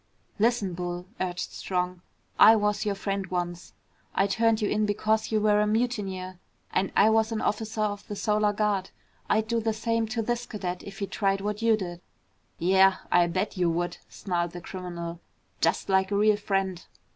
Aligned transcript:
"Listen, 0.39 0.73
Bull," 0.73 1.05
urged 1.19 1.51
Strong, 1.51 2.01
"I 2.39 2.55
was 2.55 2.87
your 2.87 2.95
friend 2.95 3.27
once. 3.27 3.73
I 4.15 4.25
turned 4.25 4.59
you 4.59 4.67
in 4.67 4.87
because 4.87 5.31
you 5.31 5.39
were 5.39 5.61
a 5.61 5.67
mutineer 5.67 6.39
and 6.73 6.91
I 6.95 7.11
was 7.11 7.31
an 7.31 7.39
officer 7.39 7.81
of 7.81 8.07
the 8.07 8.15
Solar 8.15 8.51
Guard. 8.51 8.89
I'd 9.29 9.47
do 9.47 9.59
the 9.59 9.73
same 9.73 10.07
to 10.07 10.23
this 10.23 10.47
cadet 10.47 10.81
if 10.81 10.97
he 10.97 11.05
tried 11.05 11.39
what 11.41 11.61
you 11.61 11.77
did." 11.77 12.01
"Yeah, 12.57 12.95
I'll 13.11 13.27
bet 13.27 13.57
you 13.57 13.69
would," 13.69 13.97
snarled 14.09 14.53
the 14.53 14.61
criminal. 14.61 15.19
"Just 15.61 15.87
like 15.87 16.09
a 16.09 16.15
real 16.15 16.37
friend!" 16.37 16.83